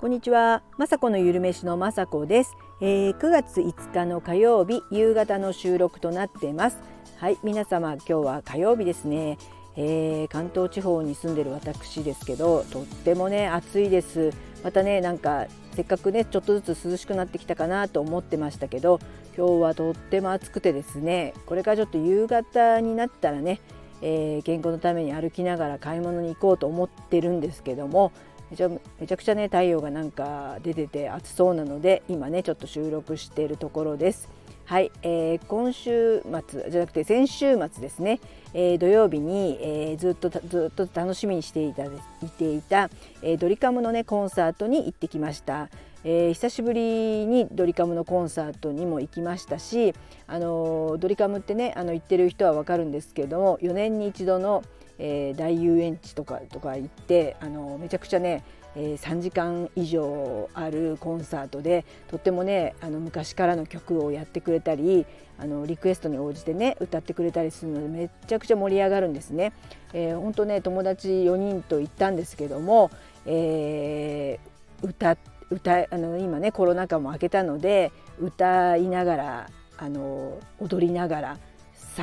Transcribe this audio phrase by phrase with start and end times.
[0.00, 6.78] こんにちは、まさこのゆるめしのまさこです、えー、9月5日の火曜日夕方の収録となっています。
[7.16, 9.38] はい皆様今日は火曜日ですね、
[9.74, 14.32] えー、関東地方に住んでる私ですけどとってもね暑いです。
[14.62, 19.00] またねなんかせっかくねちょっとずつ涼しくなってきたかなと思ってましたけど
[19.36, 23.60] 今日はとっても暑くてですねこれからちょっと夕方になったらね
[24.00, 28.12] えー、健康のために歩きながら買い物に行こうと思ってるんですけども
[28.50, 34.28] めちゃめちゃくちゃね太陽がなんか出てて暑そうなので今ねちょっと収録しているところです。
[34.64, 38.20] はい、えー、今週末じゃなくて先週末ですね、
[38.52, 41.90] えー、土曜日に、えー、ずっとずっと楽しみにしていたい
[42.36, 42.90] ていた、
[43.22, 45.70] えー、ドリカムのねコンサートに行ってきました。
[46.04, 49.94] えー、久しぶりにドリカムのコンサートにも行きましたし、
[50.26, 54.62] あのドリカムってねあの行ってる人は分かるんですけれども4年に一度の、
[54.98, 58.42] えー、大遊園地とかとか行ってあのめちゃくちゃね
[58.76, 65.04] えー、3時間以上あるコンサートでとってもねあの昔からの曲をやってくれたり
[65.36, 69.52] あのリクエストに応じてね歌ってくれたりするのでめちゃくちゃ盛り上がるんですね。
[69.92, 72.90] えー、本当ね友達4人と行ったんですけども、
[73.26, 75.16] えー、歌
[75.50, 77.90] 歌あの今ねコロナ禍も明けたので
[78.20, 81.38] 歌いながらあの踊りながら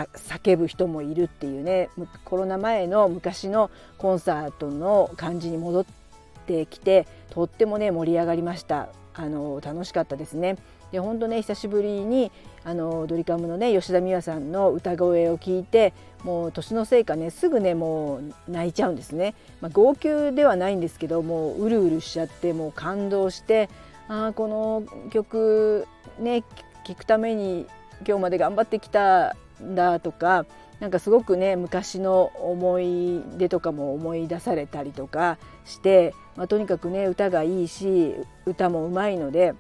[0.04, 1.90] 叫ぶ人もいるっていうね
[2.24, 5.86] コロナ前の昔のコンサートの感じに戻っ
[6.46, 8.90] てきてとってもね盛り上がりました。
[9.18, 10.58] あの楽しかったですね。
[10.92, 12.32] で本当ね久しぶりに
[12.64, 15.94] あのドリカムのね吉田美和さんの歌声を聞いて
[16.24, 23.70] もう年のせいかねすぐねもう泣いちゃうんですね、まあ、号泣ではないんですけどもううるうるしちゃってもう感動して
[24.08, 25.88] あこの曲
[26.20, 26.44] ね
[26.86, 27.66] 聴くために
[28.08, 30.46] 今日まで頑張ってきただとか
[30.80, 38.14] なんかすごくね昔の思い出とかも思い出されたりとかして、まあ、とにかくね歌がいいし
[38.46, 39.56] 歌もうまいので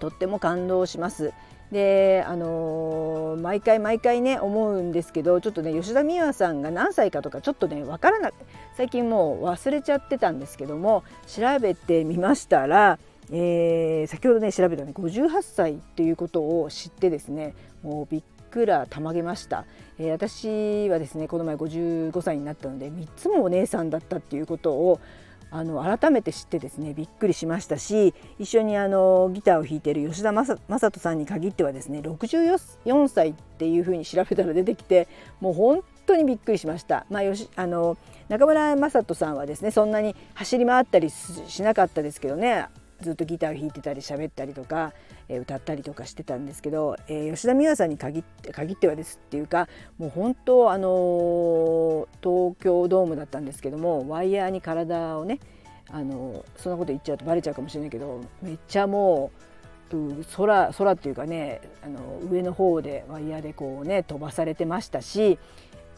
[0.00, 1.32] とっても感動します。
[1.72, 8.34] であのー、毎回毎回ね思うんですけどちょっとね吉田美和さんが何歳かとかちょっとね分からなく
[8.76, 12.98] 最近もう忘れちゃってたんですけども調べてみましたら、
[13.30, 19.64] えー、先ほどね調べたね58歳っていうことを知ってですねもうびっくらたまげました、
[19.98, 25.00] えー、私はですねこの前55歳になったので3つもお姉さんだったっていうことを
[25.50, 35.08] あの改めて知ってですねびっくりしましたし一緒にあのギターを弾いている吉田正人さんに限ってはですね64歳っていうふうに調べたら出てきて
[35.40, 37.06] もう本当にびっくりしました。
[37.10, 37.96] まあ、よしあの
[38.28, 42.66] 中村雅人さんはですねそんなに走り回ったりしなかったですけどね
[43.00, 44.92] ずっとギター弾いてたり喋ったりとか、
[45.28, 55.38] えー、歌ったりとかしてたんですけど、えー、吉田美和さんに限って限ってはですっていうかもう本当あのー、東京ドームだったんですけどもワイヤーに体をね
[55.90, 59.30] あのそんなこと言っちゃうとバレちゃうかもしれないけどめっちゃも
[59.90, 65.38] う空空っていうかねあの上の方でワイヤーでこうね飛ばされてましたし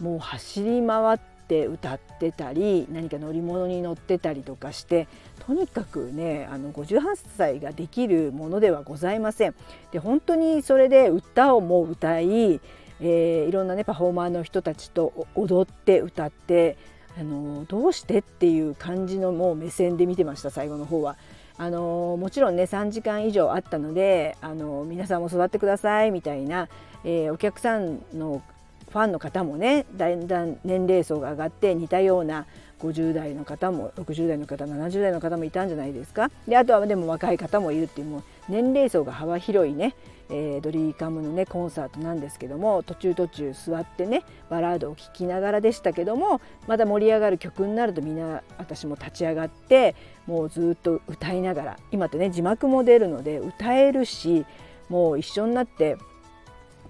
[0.00, 1.29] もう走り回って
[1.66, 5.08] 歌ってたり何か乗り物に乗ってたりとかして
[5.46, 7.00] とにかくねあの58
[7.36, 9.54] 歳ができるものではございません。
[9.92, 12.60] で本当にそれで歌をもう歌い、
[13.00, 16.76] えー、いろんなねパフォーマーの人たちと踊って歌って
[17.18, 21.16] あのどうしてっていう感じのもう目線で見てました最後の方は。
[21.58, 26.70] あのもちろんね3時間以上あったのであの皆さんも育ってくださいみたいな、
[27.04, 28.40] えー、お客さんの
[28.90, 32.46] ファンの方もねだんだん年齢層が上がって似たような
[32.80, 36.30] 50代の方も60代の方70代の方もいたんじゃないですか。
[36.48, 39.94] であとはでも若い方もいるっていうもう年齢層が幅広いね、
[40.30, 49.94] えー、ドリーカムのねコンサートなんですけども途中途中座ってねバラードを聴きながらでしたけどもまた盛り上がる曲になるとみんな私も立ち上がって
[50.26, 54.46] もうずっと歌いながら今ってね字幕も出るので歌えるし
[54.88, 55.96] もう一緒になって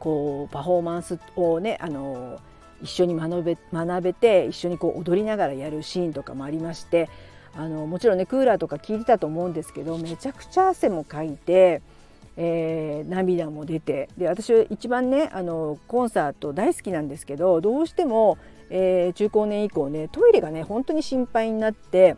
[0.00, 2.40] こうパフォーマンスをねあの
[2.82, 7.08] 一緒に学べ学べて一緒にこう踊りながらやるシーンとかもありまして
[7.54, 11.82] あのもちろんねクーラーとか効いてたと思うんですけどめちゃくちゃ汗もかいて、
[12.36, 18.38] えー、涙も出てで私は一番ねあのコンサート大好きなんですけどどうしても、
[18.70, 22.16] えー、中高年以降ねトイレがね本当に心配になって。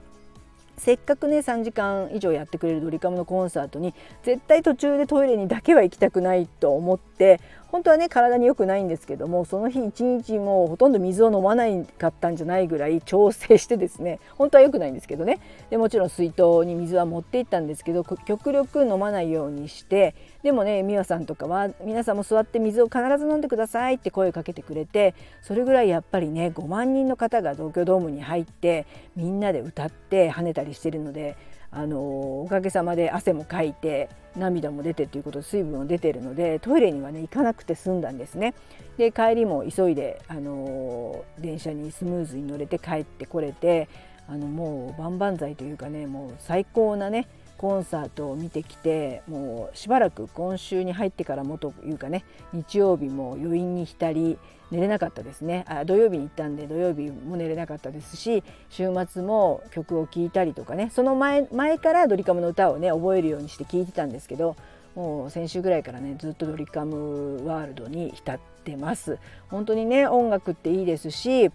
[0.79, 7.41] せっかくね3時間以上やってくれるドリカムのコンサートに絶対途中でトイレにだけは行きたくないと思って
[7.73, 15.41] 本当はね体に良くないんですけどもその日一日もほとんど水を飲まないかったんじゃないぐらい調整してですね本当は良くないんですけどね。
[15.71, 28.87] でもちろん水筒に水は持って行ったんですけど極力飲まないようにしてでもね美和さんとかは皆さんも座って水を必ず飲んでくださいって声をかけてくれてそれぐらいやっぱりね5万人の方が東京ドームに入って
[29.17, 31.37] みんなで歌って跳ねたりしてるので
[31.71, 38.55] あのおかげさまで汗もかいて涙も出てっていうことで水分も出てるのでトイレにはね行かなくて済んだんですね。
[38.97, 43.89] で帰りも急いであの電車にスムーズに乗れて帰ってこれて
[44.29, 54.39] あのもう万々歳というかねもう最高なねコンサートを見てきてもうしばらく今週に入ってからもというかね日曜日も余韻に浸り
[54.73, 55.65] 寝れなかったですね。
[55.69, 64.57] あ土曜日に行ったんで土曜日も寝れなかったですし週末も曲を聴いたりとかねその前前からドリカムの歌をね覚えるようにして聴いてたんですけど
[64.95, 69.19] もう先週ぐらいからねずっとドリカムワールドに浸ってます。
[69.49, 71.51] 本当にね音楽っていいですし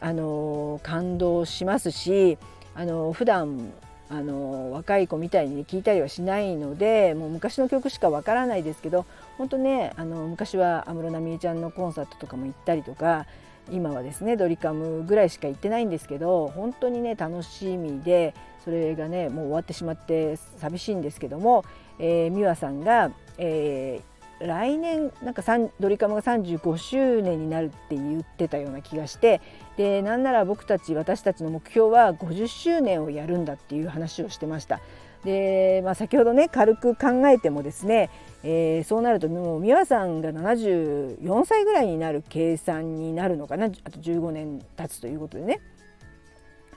[0.00, 2.38] あの感動しますし
[2.74, 3.70] あの普段
[4.12, 9.06] あの若い子みたいに聞いたりはしないのでもう昔の曲しかわからないですけど
[9.38, 13.24] 本当ねあの昔は安室奈美恵ちゃんのコンサートとかも行ったりとか
[13.70, 21.64] 今はですねドリカムぐらいしか行ってないんですけど本当にね楽しみでそれがねもう終わってしまって寂しいんですけども、
[21.98, 24.11] えー、美和さんが、えー、
[24.46, 25.42] 来年なんか
[25.80, 29.40] ドリカムが35周年になるって言ってたような気がして
[29.76, 34.80] でなんなら僕たち私たちの目標は50周年をやるんだっていう話をしてました。
[35.24, 38.10] で、まあ、先ほどね軽く考えてもですね、
[38.42, 43.66] えー、そうなるともう美和さんが74歳ぐらいになる計算になるのかな？
[43.66, 45.60] あと15年経つということでね、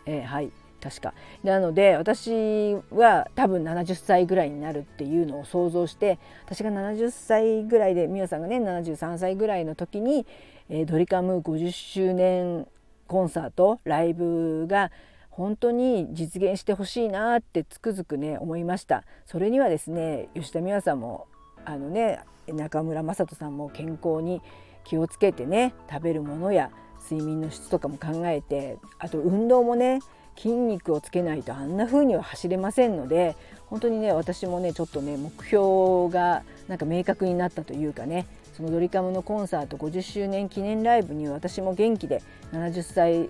[0.06, 0.52] えー、はい。
[0.86, 1.14] 確か。
[1.44, 10.28] なので私は多分70歳ぐらいになるっていうのを想像して私が70歳ぐらいで美和さんがね73歳ぐらいの時に、
[10.70, 12.68] えー、ドリカム50周年
[13.08, 14.92] コンサートライブが
[15.32, 19.04] 本当に実現してほしいなってつくづくね思いました。
[19.26, 21.26] それにはですね吉田美和さんも
[21.66, 24.44] あのね中村雅人さんも健康に
[24.84, 26.70] 気をつけてね食べるものや
[27.10, 30.00] 睡眠の質とかも考えてあと運動もね
[30.36, 33.36] 筋肉をつけないとあんな風には走れませんので
[33.68, 42.22] 本当にね私もねちょっとね目標がなんか明確になったというかねそのドリカムのコンサート50周年記念ライブに私も元気で
[42.54, 43.30] 70歳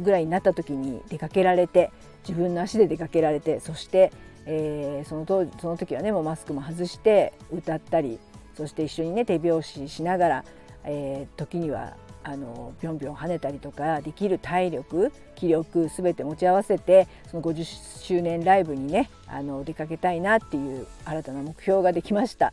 [0.00, 1.90] ぐらいになった時に出かけられて
[2.26, 4.12] 自分の足で出かけられてそして、
[4.46, 8.18] えー、その当その時はねもうマスクも外して歌ったり
[8.54, 10.44] そして一緒にね手拍子しながら、
[10.84, 22.52] えー、時にはあのぴょんぴょん跳ねたりとかできる体力気力全て持ち合わせてその50周年ライブにねあの出かけたいなっていう新たな目標ができました。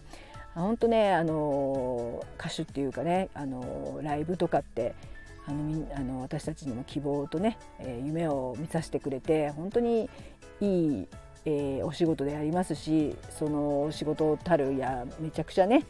[0.56, 4.94] 本当ねあの歌手っていうかねあのライブとかって
[5.48, 7.58] あのあの私たちにも希望とね、
[8.04, 10.10] 夢を見させてくれて本当に
[10.62, 11.08] いい、
[11.46, 15.86] えー、お仕事でありますしそのお仕事たるやめちゃくちゃね、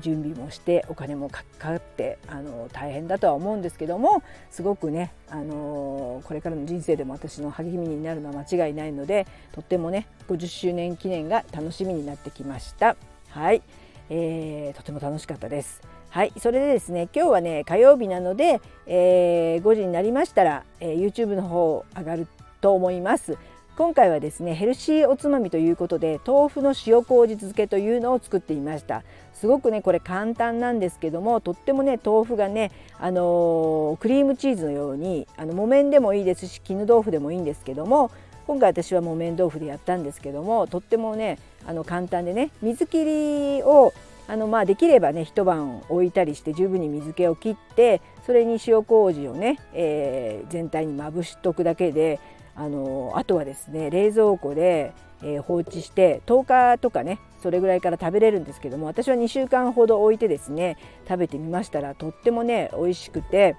[0.00, 12.96] 準備もしてお金もかかってあの大変だとは思うんですけどもすごくね、あのこれからの人生でも私の励みになるのは間違いないのでとってもね50周年記念が楽しみになってきました。
[13.28, 13.62] はい、
[14.10, 15.80] えー、とても楽しかったです。
[16.10, 22.26] はいそれでですね今日はね火曜日なので、えー、5時になりましたら、えー、YouTube の方上がる
[22.60, 23.38] と思います
[23.80, 29.04] 今回はですねヘルシーおつまみということで豆腐の塩麹漬けというのを作ってみました。
[29.32, 38.10] すごくねこれ簡単なんですけどもとってもね豆腐がねあのー、クリームチーズのようにあの木綿でもいいですし絹豆腐でもいいんですけども
[38.46, 43.94] 今回私は木綿豆腐でやったんですけどもとってもねあの簡単でね水切りを
[44.28, 52.20] あのまあできればね一晩置いたりして十分に水気を切ってそれに塩麹をね、えー、全体にまぶしとくだけで
[52.60, 60.76] あのあとはですね冷蔵庫で、え、放置して10日とかねそれぐらいから食べれるんですけども私は2週間ほど置いてですね
[61.08, 63.56] 食べてみましたらとってもね美味しくて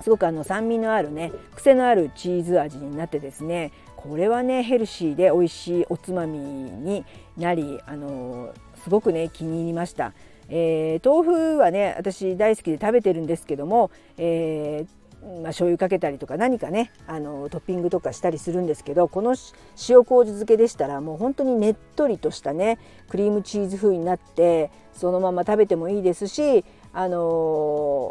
[0.00, 7.04] すごくあの酸味のあるね癖のあるチーズ味になってですねこれはねヘルシーで美味しいおつまみに
[7.36, 8.54] なりあの
[8.84, 10.12] すごくね気に入りました。
[10.50, 19.34] えー、豆腐はね私大好きで食べてるんですけども、えーまあ、醤油かけたりとか何かねあのトッピングとかしたりするんですけどこの
[19.88, 22.78] 塩麹漬けでしたらもう本当にねっとりとしたね
[23.08, 27.18] クリームチーズ風になってそのまま食べてもいいですしあの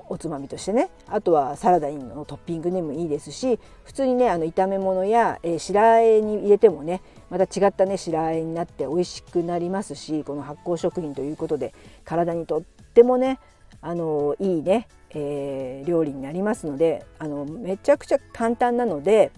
[0.09, 13.39] おつまみとしてねあとはサラダのトッピングでもいいですし普通にねあの炒め物や、えー、白あえに入れてもねまた違ったね白あえになって美味しくなりますしこの発酵食品ということで体にとってもね
[13.81, 19.31] あのいいね、えー、料理になりますのであのめちゃくちゃ簡単なので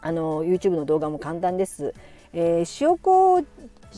[0.00, 1.94] あの YouTube の動画も簡単です。
[2.32, 3.46] えー、塩麹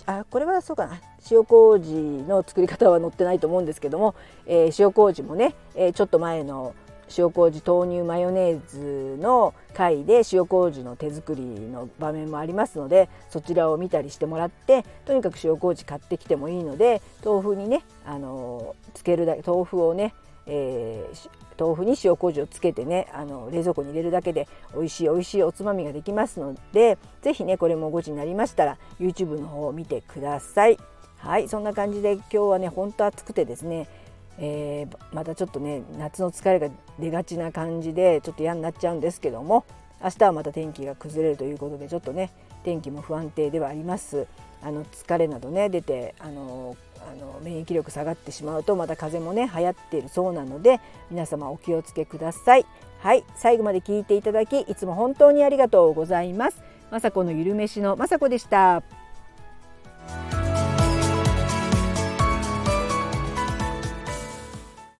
[0.06, 4.14] あこれはそうかな塩麹の作り方は載ってないと思うんですけども、
[4.46, 6.74] えー、塩麹もね、えー、ちょっと前の
[7.16, 8.60] 塩麹豆乳マヨネー
[9.16, 20.14] ズの回で塩麹の手作りの場面もありますのでそちらを見たりしてもらってとにかく塩麹買ってきてもいいので豆腐にねあのつけるだけ豆腐をね、
[20.46, 21.28] えー、
[21.58, 30.78] 豆腐に塩麹をつけてねあの冷蔵庫に入れるだけで美味しい美味しいおつまみができますので是非ねこれも5時になりましたら YouTube の方を見てください。
[31.24, 33.88] はいそんな感じで今日はねほんと暑くてですね
[34.38, 39.64] えー、またちょっとね夏の疲れが出がちな感じでちょっと嫌になっちゃうんですけども
[40.02, 42.30] 明日はまた天気が崩れるということでちょっとね
[42.64, 44.26] 天気も不安定ではあります。
[44.62, 52.64] あの疲れなどね出てあのあの免疫力下がってしまうとまた風邪もね流行っているそうなので皆様お気をつけください。
[53.00, 56.62] はい最後まで聞いていただきいつも本当にありがとうございます。
[56.90, 58.82] 雅子のゆるめしの雅子でした。